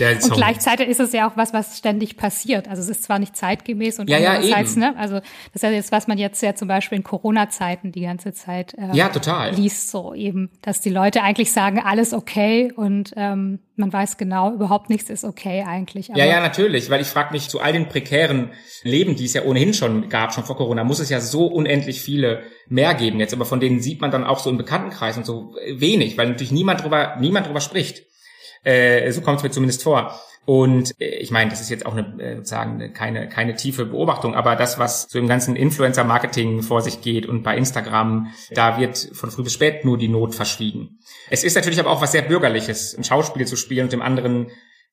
[0.00, 2.66] und gleichzeitig ist es ja auch was, was ständig passiert.
[2.68, 4.80] Also es ist zwar nicht zeitgemäß und ja, ja, eben.
[4.80, 8.00] ne, also das ist ja jetzt, was man jetzt ja zum Beispiel in Corona-Zeiten die
[8.00, 9.54] ganze Zeit äh, ja, total.
[9.54, 14.52] liest, so eben, dass die Leute eigentlich sagen, alles okay und ähm, man weiß genau,
[14.52, 16.08] überhaupt nichts ist okay eigentlich.
[16.08, 19.42] Ja, ja, natürlich, weil ich frage mich, zu all den prekären Leben, die es ja
[19.42, 23.34] ohnehin schon gab, schon vor Corona, muss es ja so unendlich viele mehr geben jetzt,
[23.34, 26.52] aber von denen sieht man dann auch so im Bekanntenkreis und so wenig, weil natürlich
[26.52, 28.02] niemand drüber, niemand drüber spricht.
[28.64, 30.18] Äh, so kommt es mir zumindest vor.
[30.46, 34.34] Und äh, ich meine, das ist jetzt auch eine, äh, sozusagen keine, keine tiefe Beobachtung,
[34.34, 39.10] aber das, was so im ganzen Influencer-Marketing vor sich geht und bei Instagram, da wird
[39.12, 41.00] von früh bis spät nur die Not verschwiegen.
[41.28, 44.46] Es ist natürlich aber auch was sehr Bürgerliches, ein Schauspiel zu spielen und dem anderen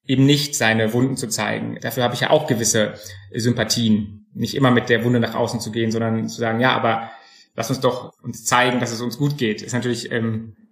[0.06, 1.78] eben nicht seine Wunden zu zeigen.
[1.82, 2.96] Dafür habe ich ja auch gewisse
[3.32, 4.26] Sympathien.
[4.34, 7.12] Nicht immer mit der Wunde nach außen zu gehen, sondern zu sagen, ja, aber
[7.56, 9.62] lass uns doch uns zeigen, dass es uns gut geht.
[9.62, 10.63] Ist natürlich, ähm, äh,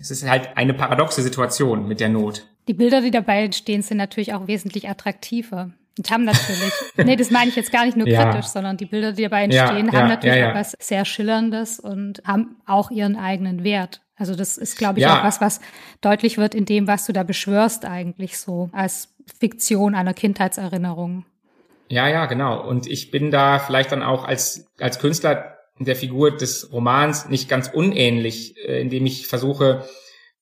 [0.00, 2.46] es ist halt eine paradoxe Situation mit der Not.
[2.68, 5.70] Die Bilder, die dabei entstehen, sind natürlich auch wesentlich attraktiver.
[5.98, 8.30] Und haben natürlich, nee, das meine ich jetzt gar nicht nur Ja.
[8.30, 11.80] kritisch, sondern die Bilder, die dabei entstehen, Ja, haben ja, natürlich auch was sehr Schillerndes
[11.80, 14.02] und haben auch ihren eigenen Wert.
[14.16, 15.60] Also das ist, glaube ich, auch was, was
[16.00, 21.26] deutlich wird in dem, was du da beschwörst eigentlich so als Fiktion einer Kindheitserinnerung.
[21.88, 22.66] Ja, ja, genau.
[22.66, 27.48] Und ich bin da vielleicht dann auch als, als Künstler der Figur des Romans nicht
[27.48, 29.84] ganz unähnlich, äh, indem ich versuche,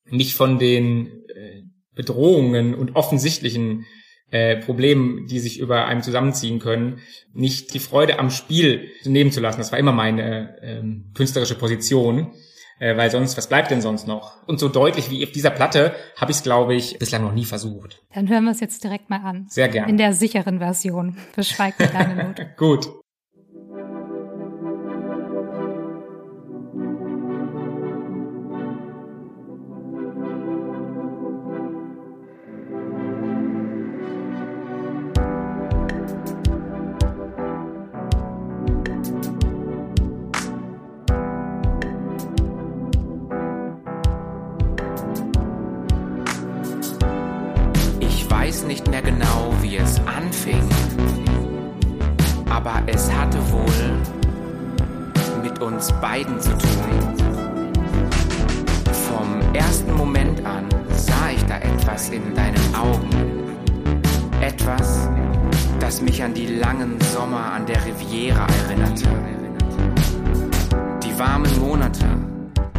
[0.05, 3.85] mich von den äh, Bedrohungen und offensichtlichen
[4.31, 6.99] äh, Problemen, die sich über einem zusammenziehen können,
[7.33, 9.59] nicht die Freude am Spiel nehmen zu lassen.
[9.59, 12.33] Das war immer meine ähm, künstlerische Position.
[12.77, 14.45] Äh, weil sonst, was bleibt denn sonst noch?
[14.47, 17.45] Und so deutlich wie auf dieser Platte habe ich es, glaube ich, bislang noch nie
[17.45, 18.01] versucht.
[18.13, 19.45] Dann hören wir es jetzt direkt mal an.
[19.47, 19.87] Sehr gern.
[19.87, 21.17] In der sicheren Version.
[21.35, 22.41] Beschweig mir deine Not.
[22.57, 22.89] Gut.
[56.05, 56.85] Beiden zu tun.
[59.09, 63.09] Vom ersten Moment an sah ich da etwas in deinen Augen.
[64.39, 65.09] Etwas,
[65.79, 69.09] das mich an die langen Sommer an der Riviera erinnerte.
[71.03, 72.05] Die warmen Monate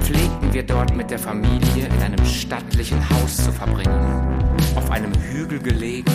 [0.03, 4.07] pflegten wir dort mit der Familie in einem stattlichen Haus zu verbringen
[4.77, 6.13] auf einem Hügel gelegen,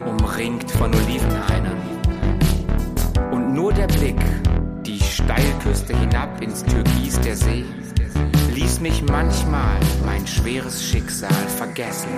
[0.00, 1.76] umringt von Olivenhainen.
[3.32, 4.22] Und nur der Blick,
[5.64, 7.64] Steilküste hinab ins Türkis der See,
[8.52, 12.08] ließ mich manchmal mein schweres Schicksal vergessen.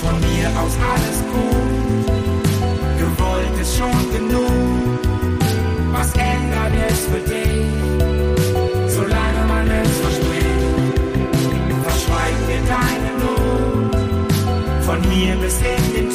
[0.00, 2.06] Von mir aus alles gut,
[2.98, 5.00] gewollt ist schon genug.
[5.90, 7.66] Was ändert es für dich,
[8.86, 11.00] solange man es verspricht?
[11.82, 13.96] Verschweig mir deine Not,
[14.84, 16.05] von mir bis in den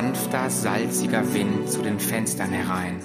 [0.00, 3.00] sanfter, salziger Wind zu den Fenstern herein.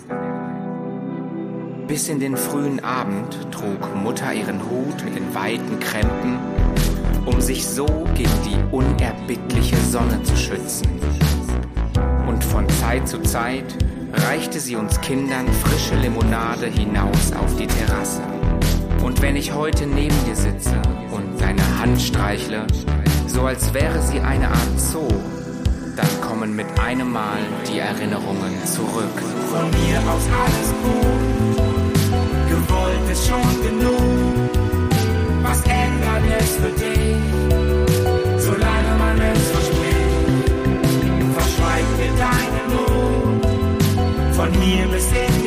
[1.90, 6.40] Bis in den frühen Abend trug Mutter ihren Hut mit den weiten Krempen,
[7.26, 10.88] um sich so gegen die unerbittliche Sonne zu schützen.
[12.28, 13.76] Und von Zeit zu Zeit
[14.14, 18.22] reichte sie uns Kindern frische Limonade hinaus auf die Terrasse.
[19.04, 20.82] Und wenn ich heute neben dir sitze
[21.12, 22.66] und deine Hand streichle,
[23.28, 25.10] so als wäre sie eine Art Zoo,
[25.96, 29.18] dann kommen mit einem Mal die Erinnerungen zurück.
[29.50, 31.96] Von mir aus alles gut,
[32.50, 34.50] gewollt ist schon genug.
[35.42, 37.18] Was ändert es für dich,
[38.44, 39.86] solange man es verspricht?
[41.38, 43.46] Verschweig mir deine Not,
[44.36, 45.45] von mir bis in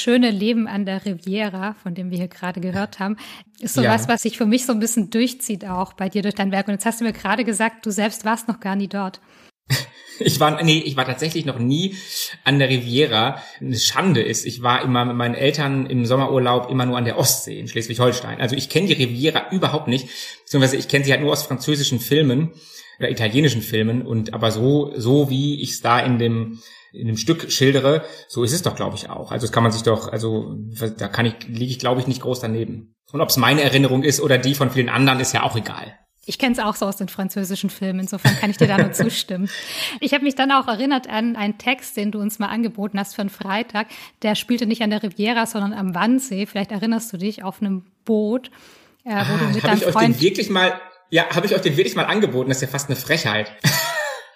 [0.00, 3.16] schöne Leben an der Riviera, von dem wir hier gerade gehört haben,
[3.60, 3.90] ist so Ja.
[3.92, 6.68] was, was sich für mich so ein bisschen durchzieht auch bei dir durch dein Werk.
[6.68, 9.20] Und jetzt hast du mir gerade gesagt, du selbst warst noch gar nie dort.
[10.22, 11.96] Ich war, nee, ich war tatsächlich noch nie
[12.44, 13.40] an der Riviera.
[13.58, 17.16] Eine Schande ist, ich war immer mit meinen Eltern im Sommerurlaub immer nur an der
[17.16, 18.38] Ostsee in Schleswig-Holstein.
[18.38, 20.08] Also ich kenne die Riviera überhaupt nicht,
[20.44, 22.50] beziehungsweise ich kenne sie halt nur aus französischen Filmen
[22.98, 26.58] oder italienischen Filmen und aber so, so wie ich es da in dem
[26.92, 29.30] in dem Stück schildere, so ist es doch, glaube ich, auch.
[29.32, 30.56] Also das kann man sich doch, also
[30.96, 32.94] da kann ich, liege ich, glaube ich, nicht groß daneben.
[33.12, 35.94] Und ob es meine Erinnerung ist oder die von vielen anderen, ist ja auch egal.
[36.26, 38.92] Ich kenne es auch so aus den französischen Filmen, insofern kann ich dir da nur
[38.92, 39.48] zustimmen.
[40.00, 43.14] Ich habe mich dann auch erinnert an einen Text, den du uns mal angeboten hast
[43.14, 43.88] für einen Freitag.
[44.22, 46.46] Der spielte nicht an der Riviera, sondern am Wannsee.
[46.46, 48.50] Vielleicht erinnerst du dich auf einem Boot,
[49.04, 49.96] äh, wo ah, du mit deinem ich Freund...
[49.96, 52.50] Euch den wirklich mal, ja, habe ich euch den wirklich mal angeboten?
[52.50, 53.50] Das ist ja fast eine Frechheit.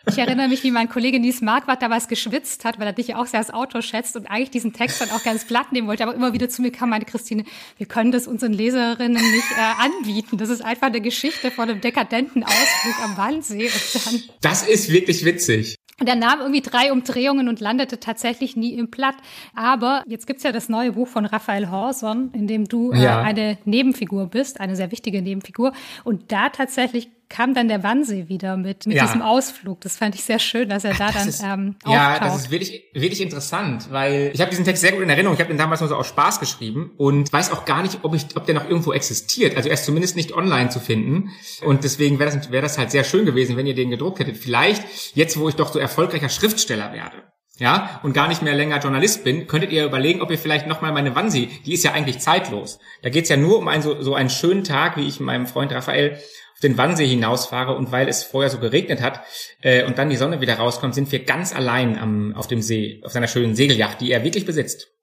[0.07, 3.17] Ich erinnere mich, wie mein Kollege Nies Marquardt damals geschwitzt hat, weil er dich ja
[3.17, 6.03] auch sehr als Autor schätzt und eigentlich diesen Text dann auch ganz platt nehmen wollte.
[6.03, 7.45] Aber immer wieder zu mir kam, meine Christine,
[7.79, 10.37] wir können das unseren Leserinnen nicht äh, anbieten.
[10.37, 13.65] Das ist einfach eine Geschichte von einem dekadenten Ausflug am Wannsee.
[13.65, 15.77] Und dann das ist wirklich witzig.
[16.01, 19.15] Und er nahm irgendwie drei Umdrehungen und landete tatsächlich nie im Platt.
[19.55, 23.23] Aber jetzt gibt's ja das neue Buch von Raphael Horson, in dem du äh, ja.
[23.23, 25.73] eine Nebenfigur bist, eine sehr wichtige Nebenfigur.
[26.03, 29.07] Und da tatsächlich kam dann der Wannsee wieder mit, mit ja.
[29.07, 29.81] diesem Ausflug.
[29.81, 32.85] Das fand ich sehr schön, dass er da dann ist, ähm, Ja, das ist wirklich,
[32.95, 35.35] wirklich interessant, weil ich habe diesen Text sehr gut in Erinnerung.
[35.35, 38.15] Ich habe den damals nur so aus Spaß geschrieben und weiß auch gar nicht, ob,
[38.15, 39.57] ich, ob der noch irgendwo existiert.
[39.57, 41.31] Also er ist zumindest nicht online zu finden.
[41.65, 44.37] Und deswegen wäre das, wäre das halt sehr schön gewesen, wenn ihr den gedruckt hättet.
[44.37, 44.85] Vielleicht,
[45.17, 47.25] jetzt wo ich doch so erfolgreicher Schriftsteller werde,
[47.59, 50.93] ja, und gar nicht mehr länger Journalist bin, könntet ihr überlegen, ob ihr vielleicht nochmal
[50.93, 52.81] meine Wansi, die ist ja eigentlich zeitlos.
[53.03, 55.73] Da geht's ja nur um einen, so, so einen schönen Tag, wie ich meinem Freund
[55.73, 56.19] Raphael
[56.55, 59.21] auf den Wannsee hinausfahre und weil es vorher so geregnet hat
[59.61, 63.03] äh, und dann die Sonne wieder rauskommt, sind wir ganz allein am, auf dem See,
[63.05, 64.94] auf seiner schönen Segelyacht, die er wirklich besitzt.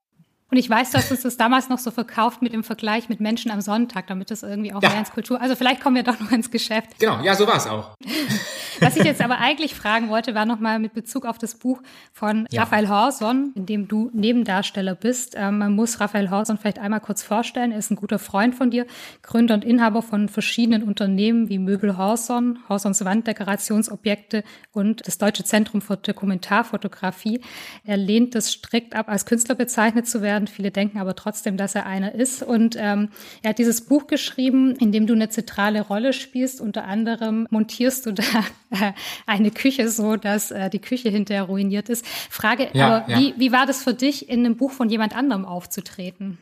[0.52, 3.52] Und ich weiß, dass es das damals noch so verkauft mit dem Vergleich mit Menschen
[3.52, 4.90] am Sonntag, damit das irgendwie auch ja.
[4.90, 5.40] mehr ins Kultur.
[5.40, 7.00] Also vielleicht kommen wir doch noch ins Geschäft.
[7.00, 7.96] Genau, ja, so war es auch.
[8.82, 12.48] Was ich jetzt aber eigentlich fragen wollte, war nochmal mit Bezug auf das Buch von
[12.52, 12.64] ja.
[12.64, 15.36] Raphael Horson, in dem du Nebendarsteller bist.
[15.38, 17.72] Ähm, man muss Raphael Horson vielleicht einmal kurz vorstellen.
[17.72, 18.88] Er ist ein guter Freund von dir,
[19.22, 25.80] Gründer und Inhaber von verschiedenen Unternehmen wie Möbel Horson, Horsons Wanddekorationsobjekte und das Deutsche Zentrum
[25.82, 27.42] für Dokumentarfotografie.
[27.86, 30.48] Er lehnt es strikt ab, als Künstler bezeichnet zu werden werden.
[30.48, 32.44] Viele denken aber trotzdem, dass er einer ist.
[32.44, 33.10] Und ähm,
[33.42, 36.62] er hat dieses Buch geschrieben, in dem du eine zentrale Rolle spielst.
[36.62, 38.24] Unter anderem montierst du da
[38.72, 38.94] äh,
[39.26, 42.06] eine Küche so, dass äh, die Küche hinterher ruiniert ist.
[42.30, 43.20] Frage, ja, aber ja.
[43.20, 46.40] Wie, wie war das für dich, in einem Buch von jemand anderem aufzutreten?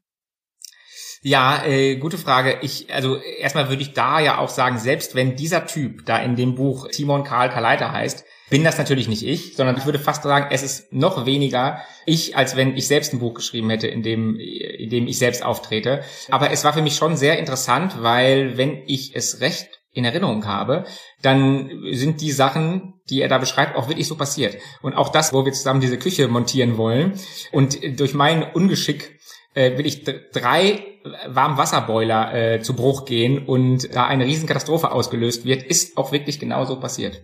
[1.21, 2.59] Ja, äh, gute Frage.
[2.61, 6.37] Ich, also erstmal würde ich da ja auch sagen, selbst wenn dieser Typ da in
[6.37, 10.23] dem Buch Timon Karl Kaleiter heißt, bin das natürlich nicht ich, sondern ich würde fast
[10.23, 14.03] sagen, es ist noch weniger ich, als wenn ich selbst ein Buch geschrieben hätte, in
[14.03, 16.01] dem, in dem ich selbst auftrete.
[16.29, 20.45] Aber es war für mich schon sehr interessant, weil wenn ich es recht in Erinnerung
[20.45, 20.85] habe,
[21.21, 24.57] dann sind die Sachen, die er da beschreibt, auch wirklich so passiert.
[24.81, 27.19] Und auch das, wo wir zusammen diese Küche montieren wollen
[27.51, 29.19] und durch mein Ungeschick
[29.55, 30.85] äh, will ich drei
[31.27, 36.79] Warmwasserboiler äh, zu Bruch gehen und da eine Riesenkatastrophe ausgelöst wird, ist auch wirklich genauso
[36.79, 37.21] passiert.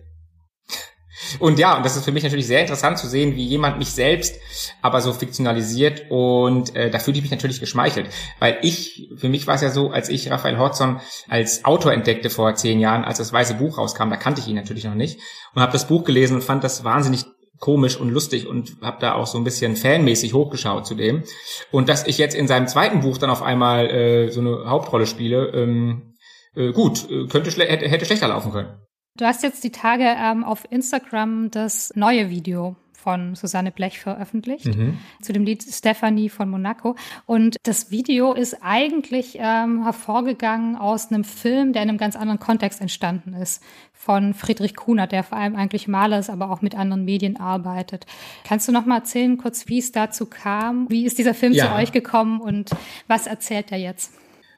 [1.38, 3.90] Und ja, und das ist für mich natürlich sehr interessant zu sehen, wie jemand mich
[3.90, 4.36] selbst
[4.82, 8.08] aber so fiktionalisiert und äh, da fühle ich mich natürlich geschmeichelt.
[8.38, 12.30] Weil ich, für mich war es ja so, als ich Raphael Hodgson als Autor entdeckte
[12.30, 15.20] vor zehn Jahren, als das Weiße Buch rauskam, da kannte ich ihn natürlich noch nicht
[15.54, 17.24] und habe das Buch gelesen und fand das wahnsinnig
[17.58, 21.24] komisch und lustig und habe da auch so ein bisschen fanmäßig hochgeschaut zu dem.
[21.70, 25.06] Und dass ich jetzt in seinem zweiten Buch dann auf einmal äh, so eine Hauptrolle
[25.06, 26.14] spiele, ähm,
[26.54, 28.85] äh, gut, äh, könnte schle hätte, hätte schlechter laufen können.
[29.16, 34.66] Du hast jetzt die Tage ähm, auf Instagram das neue Video von Susanne Blech veröffentlicht
[34.66, 34.98] mhm.
[35.22, 36.96] zu dem Lied Stephanie von Monaco.
[37.24, 42.40] Und das Video ist eigentlich ähm, hervorgegangen aus einem Film, der in einem ganz anderen
[42.40, 46.74] Kontext entstanden ist, von Friedrich Kuhner, der vor allem eigentlich Maler ist, aber auch mit
[46.74, 48.06] anderen Medien arbeitet.
[48.44, 50.90] Kannst du noch mal erzählen, kurz, wie es dazu kam?
[50.90, 51.66] Wie ist dieser Film ja.
[51.66, 52.70] zu euch gekommen und
[53.06, 54.12] was erzählt er jetzt?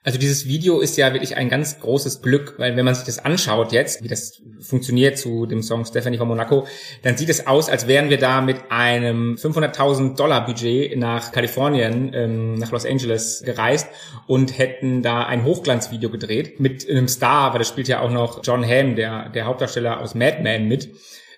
[0.08, 3.18] Also dieses Video ist ja wirklich ein ganz großes Glück, weil wenn man sich das
[3.18, 6.66] anschaut jetzt, wie das funktioniert zu dem Song Stephanie von Monaco,
[7.02, 12.12] dann sieht es aus, als wären wir da mit einem 500.000 Dollar Budget nach Kalifornien,
[12.14, 13.88] ähm, nach Los Angeles gereist
[14.26, 18.40] und hätten da ein Hochglanzvideo gedreht mit einem Star, weil das spielt ja auch noch
[18.42, 20.88] John Hamm, der, der Hauptdarsteller aus Mad Men mit.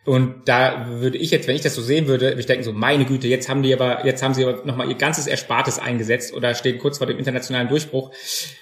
[0.06, 2.72] Und da würde ich jetzt, wenn ich das so sehen würde, würde ich denken so,
[2.72, 6.32] meine Güte, jetzt haben die aber, jetzt haben sie aber nochmal ihr ganzes Erspartes eingesetzt
[6.32, 8.10] oder stehen kurz vor dem internationalen Durchbruch.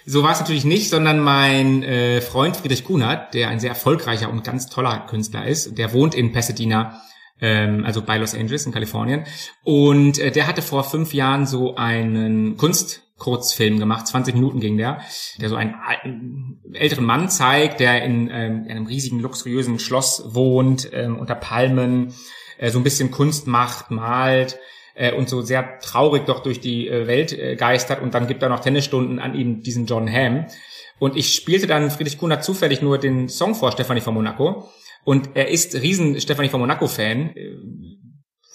[0.05, 4.31] So war es natürlich nicht, sondern mein äh, Freund Friedrich Kuhnert, der ein sehr erfolgreicher
[4.31, 7.01] und ganz toller Künstler ist, der wohnt in Pasadena,
[7.41, 9.25] ähm, also bei Los Angeles in Kalifornien.
[9.63, 14.77] Und äh, der hatte vor fünf Jahren so einen Kunst Kurzfilm gemacht, 20 Minuten ging
[14.77, 15.01] der,
[15.41, 15.75] der so einen
[16.73, 22.15] älteren Mann zeigt, der in ähm, einem riesigen, luxuriösen Schloss wohnt, ähm, unter Palmen,
[22.59, 24.59] äh, so ein bisschen Kunst macht, malt
[24.95, 28.43] äh, und so sehr traurig doch durch die äh, Welt äh, geistert und dann gibt
[28.43, 30.47] er noch Tennisstunden an ihm diesen John Hamm.
[30.99, 34.69] Und ich spielte dann Friedrich Kunert zufällig nur den Song vor Stefanie von Monaco.
[35.05, 37.57] Und er ist riesen Stefanie von Monaco-Fan, äh,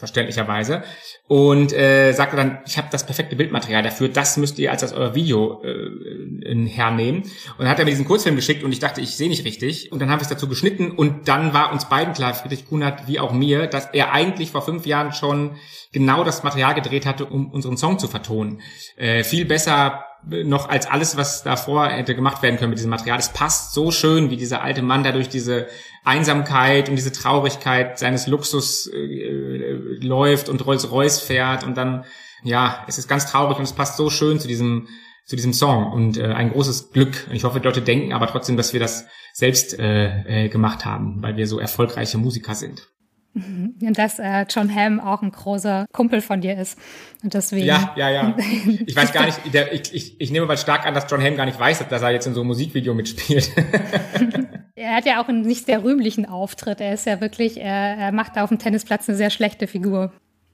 [0.03, 0.83] verständlicherweise.
[1.29, 4.91] Und äh, sagte dann, ich habe das perfekte Bildmaterial dafür, das müsst ihr als das
[4.91, 7.21] euer Video äh, hernehmen.
[7.23, 9.93] Und dann hat er mir diesen Kurzfilm geschickt und ich dachte, ich sehe nicht richtig.
[9.93, 13.07] Und dann haben wir es dazu geschnitten und dann war uns beiden klar, Friedrich Kunert
[13.07, 15.55] wie auch mir, dass er eigentlich vor fünf Jahren schon
[15.93, 18.61] genau das Material gedreht hatte, um unseren Song zu vertonen.
[18.97, 23.19] Äh, viel besser noch als alles, was davor hätte gemacht werden können mit diesem Material.
[23.19, 25.67] Es passt so schön, wie dieser alte Mann da durch diese
[26.03, 32.05] Einsamkeit und diese Traurigkeit seines Luxus äh, äh, läuft und Rolls-Royce fährt und dann,
[32.43, 34.87] ja, es ist ganz traurig und es passt so schön zu diesem
[35.25, 37.27] zu diesem Song und äh, ein großes Glück.
[37.31, 41.21] Ich hoffe, die Leute denken aber trotzdem, dass wir das selbst äh, äh, gemacht haben,
[41.21, 42.89] weil wir so erfolgreiche Musiker sind.
[43.33, 43.75] Mhm.
[43.81, 46.77] Und dass äh, John Hamm auch ein großer Kumpel von dir ist.
[47.23, 47.65] Und deswegen.
[47.65, 48.37] Ja, ja, ja.
[48.85, 51.35] Ich weiß gar nicht, der, ich, ich, ich nehme mal stark an, dass John Hamm
[51.35, 53.51] gar nicht weiß, dass er jetzt in so einem Musikvideo mitspielt.
[54.75, 56.79] er hat ja auch einen nicht sehr rühmlichen Auftritt.
[56.79, 60.11] Er ist ja wirklich, er, er macht da auf dem Tennisplatz eine sehr schlechte Figur.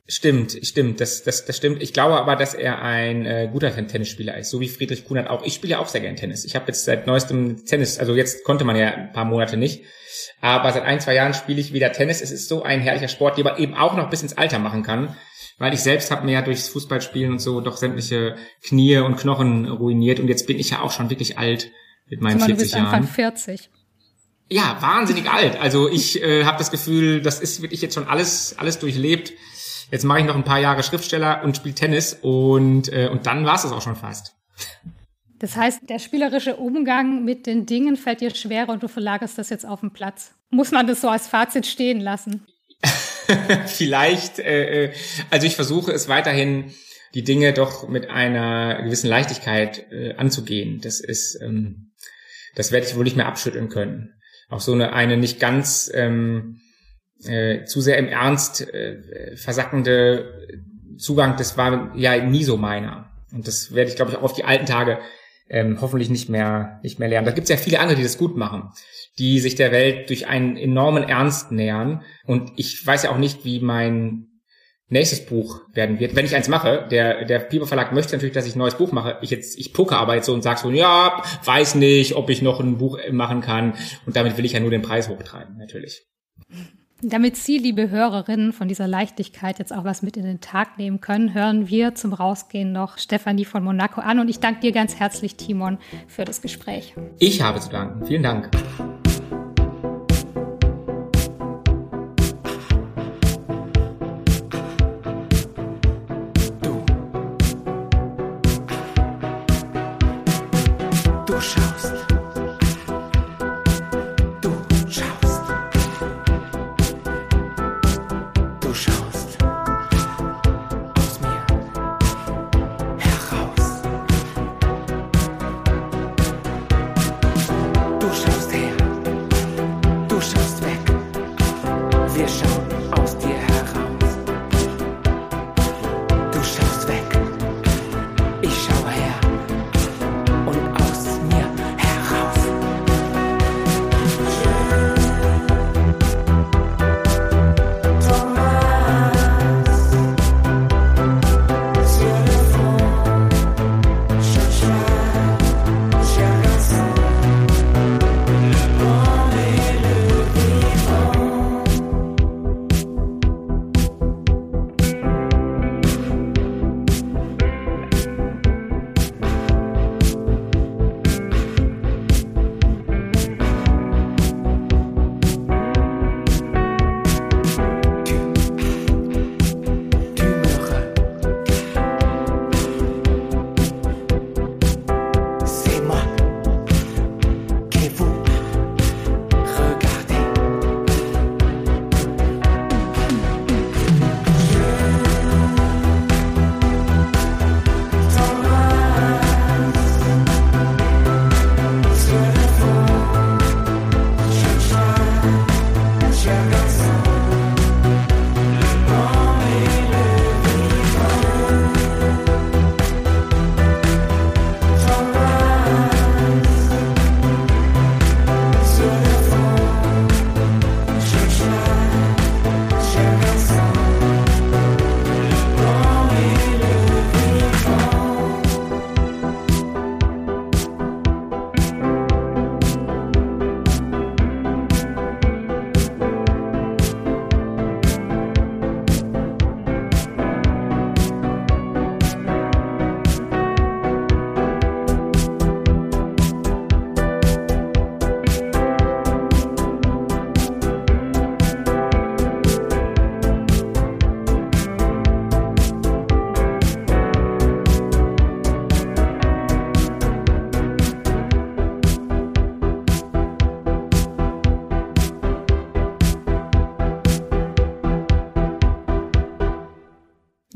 [0.08, 1.84] Stimmt, stimmt, das, das, das stimmt.
[1.84, 5.44] Ich glaube aber, dass er ein äh, guter Tennisspieler ist, so wie Friedrich Kunert auch.
[5.46, 6.46] Ich spiele ja auch sehr gern Tennis.
[6.46, 9.84] Ich habe jetzt seit neuestem Tennis, also jetzt konnte man ja ein paar Monate nicht,
[10.42, 12.22] aber seit ein, zwei Jahren spiele ich wieder Tennis.
[12.22, 14.82] Es ist so ein herrlicher Sport, den man eben auch noch bis ins Alter machen
[14.82, 15.16] kann,
[15.60, 19.68] weil ich selbst habe mir ja durchs Fußballspielen und so doch sämtliche Knie und Knochen
[19.68, 21.70] ruiniert und jetzt bin ich ja auch schon wirklich alt
[22.08, 22.86] mit meinen also 40 du bist Jahren.
[22.88, 23.70] Anfang 40
[24.50, 25.60] ja, wahnsinnig alt.
[25.62, 29.34] Also ich äh, habe das Gefühl, das ist wirklich jetzt schon alles, alles durchlebt.
[29.92, 33.46] Jetzt mache ich noch ein paar Jahre Schriftsteller und spiele Tennis und, äh, und dann
[33.46, 34.36] war es auch schon fast.
[35.40, 39.50] Das heißt, der spielerische Umgang mit den Dingen fällt dir schwerer und du verlagerst das
[39.50, 40.36] jetzt auf den Platz.
[40.50, 42.46] Muss man das so als Fazit stehen lassen?
[43.68, 44.94] Vielleicht, äh, äh,
[45.30, 46.74] also ich versuche es weiterhin,
[47.14, 50.82] die Dinge doch mit einer gewissen Leichtigkeit äh, anzugehen.
[50.82, 51.92] Das ist, ähm,
[52.56, 54.14] das werde ich wohl nicht mehr abschütteln können.
[54.50, 56.60] Auch so eine, eine nicht ganz ähm,
[57.26, 60.48] äh, zu sehr im Ernst äh, versackende
[60.98, 63.12] Zugang, das war ja nie so meiner.
[63.32, 65.00] Und das werde ich, glaube ich, auch auf die alten Tage
[65.50, 67.26] ähm, hoffentlich nicht mehr, nicht mehr lernen.
[67.26, 68.70] Da gibt es ja viele andere, die das gut machen,
[69.18, 72.04] die sich der Welt durch einen enormen Ernst nähern.
[72.26, 74.28] Und ich weiß ja auch nicht, wie mein
[74.90, 76.88] nächstes Buch werden wird, wenn ich eins mache.
[76.90, 79.18] Der, der Piper Verlag möchte natürlich, dass ich ein neues Buch mache.
[79.22, 82.42] Ich jetzt, ich poker aber jetzt so und sag so, ja, weiß nicht, ob ich
[82.42, 83.76] noch ein Buch machen kann.
[84.06, 86.08] Und damit will ich ja nur den Preis hochtreiben, natürlich.
[87.02, 91.00] Damit Sie, liebe Hörerinnen, von dieser Leichtigkeit jetzt auch was mit in den Tag nehmen
[91.00, 94.20] können, hören wir zum Rausgehen noch Stefanie von Monaco an.
[94.20, 95.78] Und ich danke dir ganz herzlich, Timon,
[96.08, 96.96] für das Gespräch.
[97.18, 98.06] Ich habe zu danken.
[98.06, 98.50] Vielen Dank.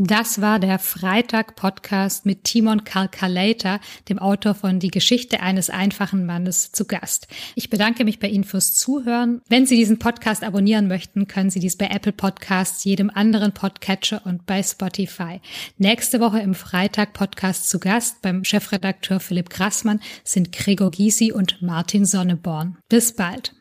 [0.05, 3.79] Das war der Freitag-Podcast mit Timon Kalkalator,
[4.09, 7.29] dem Autor von Die Geschichte eines einfachen Mannes, zu Gast.
[7.55, 9.41] Ich bedanke mich bei Ihnen fürs Zuhören.
[9.47, 14.21] Wenn Sie diesen Podcast abonnieren möchten, können Sie dies bei Apple Podcasts, jedem anderen Podcatcher
[14.25, 15.39] und bei Spotify.
[15.77, 22.03] Nächste Woche im Freitag-Podcast zu Gast beim Chefredakteur Philipp Grassmann sind Gregor Gysi und Martin
[22.03, 22.77] Sonneborn.
[22.89, 23.53] Bis bald.